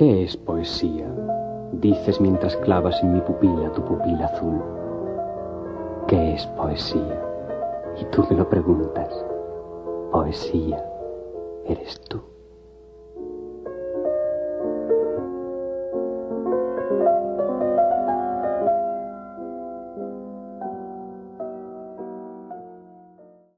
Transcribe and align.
¿Qué 0.00 0.22
es 0.22 0.34
poesía? 0.34 1.14
Dices 1.72 2.22
mientras 2.22 2.56
clavas 2.56 3.02
en 3.02 3.12
mi 3.12 3.20
pupila 3.20 3.70
tu 3.74 3.84
pupila 3.84 4.24
azul. 4.24 4.58
¿Qué 6.08 6.32
es 6.32 6.46
poesía? 6.46 7.22
Y 8.00 8.06
tú 8.06 8.26
me 8.30 8.36
lo 8.38 8.48
preguntas. 8.48 9.12
Poesía 10.10 10.82
eres 11.66 12.00
tú. 12.08 12.18